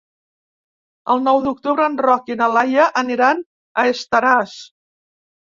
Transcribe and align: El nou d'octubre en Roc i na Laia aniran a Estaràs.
El 1.15 1.21
nou 1.27 1.41
d'octubre 1.43 1.85
en 1.89 1.99
Roc 2.05 2.31
i 2.33 2.39
na 2.41 2.49
Laia 2.55 2.87
aniran 3.03 3.45
a 3.83 3.87
Estaràs. 3.93 4.59